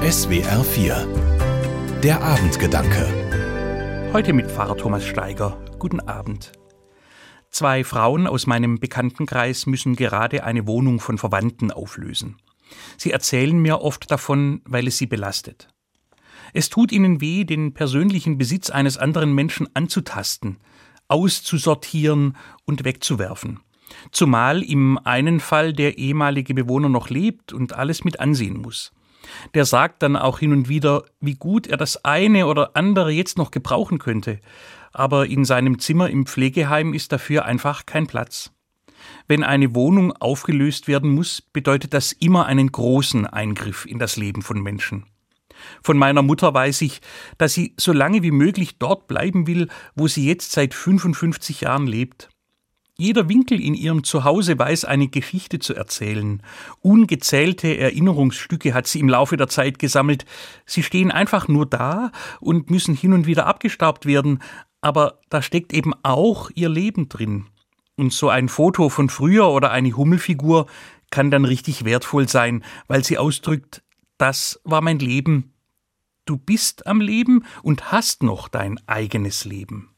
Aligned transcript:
SWR 0.00 0.64
4 0.64 2.00
Der 2.02 2.22
Abendgedanke 2.22 4.10
Heute 4.14 4.32
mit 4.32 4.50
Pfarrer 4.50 4.78
Thomas 4.78 5.04
Steiger. 5.04 5.62
Guten 5.78 6.00
Abend. 6.00 6.52
Zwei 7.50 7.84
Frauen 7.84 8.26
aus 8.26 8.46
meinem 8.46 8.80
Bekanntenkreis 8.80 9.66
müssen 9.66 9.96
gerade 9.96 10.42
eine 10.44 10.66
Wohnung 10.66 11.00
von 11.00 11.18
Verwandten 11.18 11.70
auflösen. 11.70 12.36
Sie 12.96 13.10
erzählen 13.10 13.58
mir 13.58 13.82
oft 13.82 14.10
davon, 14.10 14.62
weil 14.64 14.86
es 14.86 14.96
sie 14.96 15.04
belastet. 15.04 15.68
Es 16.54 16.70
tut 16.70 16.92
ihnen 16.92 17.20
weh, 17.20 17.44
den 17.44 17.74
persönlichen 17.74 18.38
Besitz 18.38 18.70
eines 18.70 18.96
anderen 18.96 19.34
Menschen 19.34 19.68
anzutasten, 19.74 20.56
auszusortieren 21.08 22.38
und 22.64 22.84
wegzuwerfen. 22.84 23.60
Zumal 24.12 24.62
im 24.62 24.98
einen 25.04 25.40
Fall 25.40 25.74
der 25.74 25.98
ehemalige 25.98 26.54
Bewohner 26.54 26.88
noch 26.88 27.10
lebt 27.10 27.52
und 27.52 27.74
alles 27.74 28.02
mit 28.02 28.18
ansehen 28.18 28.62
muss 28.62 28.92
der 29.54 29.64
sagt 29.64 30.02
dann 30.02 30.16
auch 30.16 30.38
hin 30.38 30.52
und 30.52 30.68
wieder, 30.68 31.04
wie 31.20 31.34
gut 31.34 31.66
er 31.66 31.76
das 31.76 32.04
eine 32.04 32.46
oder 32.46 32.70
andere 32.74 33.10
jetzt 33.10 33.38
noch 33.38 33.50
gebrauchen 33.50 33.98
könnte, 33.98 34.40
aber 34.92 35.26
in 35.26 35.44
seinem 35.44 35.78
Zimmer 35.78 36.10
im 36.10 36.26
Pflegeheim 36.26 36.94
ist 36.94 37.12
dafür 37.12 37.44
einfach 37.44 37.86
kein 37.86 38.06
Platz. 38.06 38.50
Wenn 39.28 39.44
eine 39.44 39.74
Wohnung 39.74 40.12
aufgelöst 40.12 40.88
werden 40.88 41.10
muss, 41.10 41.40
bedeutet 41.40 41.94
das 41.94 42.12
immer 42.12 42.46
einen 42.46 42.70
großen 42.70 43.26
Eingriff 43.26 43.86
in 43.86 43.98
das 43.98 44.16
Leben 44.16 44.42
von 44.42 44.60
Menschen. 44.60 45.06
Von 45.82 45.98
meiner 45.98 46.22
Mutter 46.22 46.52
weiß 46.52 46.82
ich, 46.82 47.00
dass 47.38 47.54
sie 47.54 47.74
so 47.78 47.92
lange 47.92 48.22
wie 48.22 48.30
möglich 48.30 48.78
dort 48.78 49.06
bleiben 49.08 49.46
will, 49.46 49.68
wo 49.94 50.08
sie 50.08 50.26
jetzt 50.26 50.52
seit 50.52 50.74
55 50.74 51.62
Jahren 51.62 51.86
lebt. 51.86 52.30
Jeder 53.00 53.30
Winkel 53.30 53.58
in 53.62 53.72
ihrem 53.72 54.04
Zuhause 54.04 54.58
weiß 54.58 54.84
eine 54.84 55.08
Geschichte 55.08 55.58
zu 55.58 55.74
erzählen. 55.74 56.42
Ungezählte 56.82 57.78
Erinnerungsstücke 57.78 58.74
hat 58.74 58.86
sie 58.86 59.00
im 59.00 59.08
Laufe 59.08 59.38
der 59.38 59.48
Zeit 59.48 59.78
gesammelt. 59.78 60.26
Sie 60.66 60.82
stehen 60.82 61.10
einfach 61.10 61.48
nur 61.48 61.64
da 61.64 62.12
und 62.40 62.68
müssen 62.68 62.94
hin 62.94 63.14
und 63.14 63.26
wieder 63.26 63.46
abgestaubt 63.46 64.04
werden, 64.04 64.42
aber 64.82 65.18
da 65.30 65.40
steckt 65.40 65.72
eben 65.72 65.94
auch 66.02 66.50
ihr 66.54 66.68
Leben 66.68 67.08
drin. 67.08 67.46
Und 67.96 68.12
so 68.12 68.28
ein 68.28 68.50
Foto 68.50 68.90
von 68.90 69.08
früher 69.08 69.48
oder 69.48 69.70
eine 69.70 69.96
Hummelfigur 69.96 70.66
kann 71.10 71.30
dann 71.30 71.46
richtig 71.46 71.86
wertvoll 71.86 72.28
sein, 72.28 72.62
weil 72.86 73.02
sie 73.02 73.16
ausdrückt, 73.16 73.82
das 74.18 74.60
war 74.64 74.82
mein 74.82 74.98
Leben. 74.98 75.54
Du 76.26 76.36
bist 76.36 76.86
am 76.86 77.00
Leben 77.00 77.46
und 77.62 77.92
hast 77.92 78.22
noch 78.22 78.48
dein 78.48 78.78
eigenes 78.86 79.46
Leben. 79.46 79.88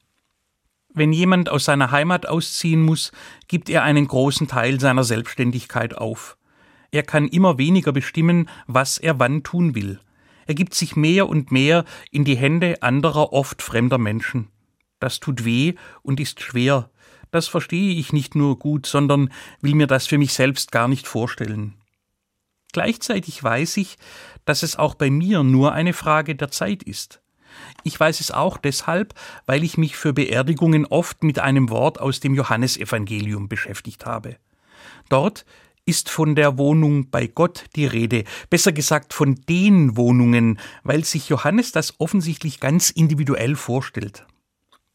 Wenn 0.95 1.13
jemand 1.13 1.49
aus 1.49 1.65
seiner 1.65 1.91
Heimat 1.91 2.27
ausziehen 2.27 2.83
muss, 2.83 3.13
gibt 3.49 3.71
er 3.71 3.83
einen 3.83 4.07
großen 4.07 4.47
Teil 4.47 4.79
seiner 4.79 5.05
Selbstständigkeit 5.05 5.97
auf. 5.97 6.37
Er 6.91 7.03
kann 7.03 7.29
immer 7.29 7.57
weniger 7.57 7.93
bestimmen, 7.93 8.51
was 8.67 8.99
er 8.99 9.19
wann 9.19 9.43
tun 9.43 9.75
will. 9.75 10.01
Er 10.47 10.55
gibt 10.55 10.75
sich 10.75 10.95
mehr 10.95 11.29
und 11.29 11.51
mehr 11.51 11.85
in 12.11 12.25
die 12.25 12.37
Hände 12.37 12.83
anderer, 12.83 13.33
oft 13.33 13.63
fremder 13.63 13.97
Menschen. 13.97 14.49
Das 15.01 15.19
tut 15.19 15.45
weh 15.47 15.75
und 16.03 16.21
ist 16.21 16.43
schwer. 16.43 16.91
Das 17.31 17.49
verstehe 17.49 17.95
ich 17.95 18.13
nicht 18.13 18.35
nur 18.35 18.59
gut, 18.59 18.85
sondern 18.85 19.33
will 19.63 19.75
mir 19.75 19.87
das 19.87 20.07
für 20.07 20.19
mich 20.19 20.35
selbst 20.35 20.71
gar 20.73 20.89
nicht 20.89 21.07
vorstellen. 21.07 21.75
Gleichzeitig 22.73 23.43
weiß 23.43 23.79
ich, 23.79 23.97
dass 24.45 24.63
es 24.63 24.77
auch 24.77 24.95
bei 24.95 25.11
mir 25.11 25.43
nur 25.43 25.73
eine 25.73 25.95
Frage 25.95 26.35
der 26.35 26.51
Zeit 26.51 26.83
ist. 26.83 27.22
Ich 27.85 27.99
weiß 27.99 28.21
es 28.21 28.31
auch 28.31 28.59
deshalb, 28.59 29.15
weil 29.47 29.65
ich 29.65 29.79
mich 29.79 29.97
für 29.97 30.13
Beerdigungen 30.13 30.87
oft 30.87 31.25
mit 31.25 31.39
einem 31.39 31.71
Wort 31.71 32.01
aus 32.01 32.21
dem 32.21 32.35
Johannesevangelium 32.35 33.49
beschäftigt 33.49 34.07
habe. 34.07 34.37
Dort 35.09 35.45
ist 35.85 36.09
von 36.09 36.37
der 36.37 36.59
Wohnung 36.59 37.11
bei 37.11 37.27
Gott 37.27 37.65
die 37.75 37.87
Rede, 37.87 38.25
besser 38.51 38.73
gesagt 38.73 39.13
von 39.13 39.35
den 39.49 39.97
Wohnungen, 39.97 40.59
weil 40.85 41.05
sich 41.05 41.29
Johannes 41.29 41.73
das 41.73 41.99
offensichtlich 41.99 42.61
ganz 42.61 42.91
individuell 42.91 43.57
vorstellt. 43.57 44.27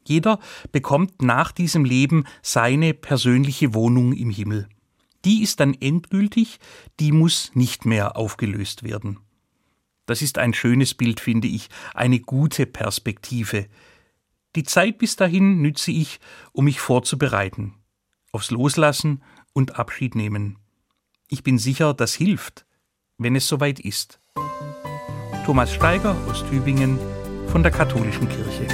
Jeder 0.05 0.39
bekommt 0.71 1.21
nach 1.21 1.51
diesem 1.51 1.83
Leben 1.83 2.23
seine 2.41 2.93
persönliche 2.93 3.73
Wohnung 3.73 4.13
im 4.13 4.29
Himmel. 4.29 4.69
Die 5.25 5.43
ist 5.43 5.59
dann 5.59 5.73
endgültig, 5.73 6.59
die 7.01 7.11
muss 7.11 7.51
nicht 7.53 7.85
mehr 7.85 8.15
aufgelöst 8.15 8.83
werden. 8.83 9.19
Das 10.07 10.23
ist 10.23 10.39
ein 10.39 10.55
schönes 10.55 10.95
Bild, 10.95 11.19
finde 11.19 11.47
ich, 11.47 11.67
eine 11.93 12.19
gute 12.19 12.65
Perspektive. 12.65 13.67
Die 14.55 14.63
Zeit 14.63 14.97
bis 14.97 15.17
dahin 15.17 15.61
nütze 15.61 15.91
ich, 15.91 16.19
um 16.53 16.65
mich 16.65 16.79
vorzubereiten, 16.79 17.75
aufs 18.31 18.49
Loslassen 18.49 19.21
und 19.53 19.77
Abschied 19.77 20.15
nehmen. 20.15 20.57
Ich 21.29 21.43
bin 21.43 21.59
sicher, 21.59 21.93
das 21.93 22.15
hilft, 22.15 22.65
wenn 23.17 23.35
es 23.35 23.47
soweit 23.47 23.79
ist. 23.79 24.19
Thomas 25.45 25.73
Steiger 25.73 26.15
aus 26.27 26.43
Tübingen 26.49 26.97
von 27.49 27.61
der 27.61 27.71
Katholischen 27.71 28.29
Kirche. 28.29 28.67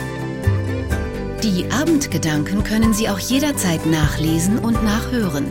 Die 1.42 1.70
Abendgedanken 1.72 2.64
können 2.64 2.94
Sie 2.94 3.10
auch 3.10 3.20
jederzeit 3.20 3.86
nachlesen 3.86 4.60
und 4.60 4.84
nachhören. 4.84 5.48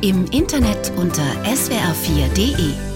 Im 0.00 0.24
Internet 0.26 0.92
unter 0.96 1.22
swr4.de. 1.44 2.87